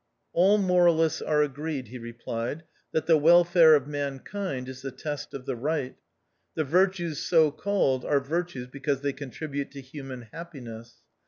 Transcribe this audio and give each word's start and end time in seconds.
"All 0.33 0.57
moralists 0.57 1.21
are 1.21 1.43
agreed," 1.43 1.89
he 1.89 1.99
replied," 1.99 2.63
that 2.91 3.05
the 3.05 3.17
welfare 3.19 3.75
of 3.75 3.85
mankind 3.85 4.67
is 4.67 4.81
the 4.81 4.89
test 4.89 5.31
of 5.31 5.45
the 5.45 5.55
Right. 5.55 5.95
The 6.55 6.63
virtues 6.63 7.19
so 7.19 7.51
called 7.51 8.03
are 8.03 8.19
virtues 8.19 8.65
because 8.67 9.01
they 9.01 9.13
contribute 9.13 9.69
to 9.73 9.81
human 9.81 10.23
happiness. 10.33 10.95